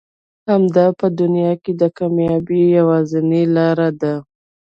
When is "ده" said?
4.01-4.13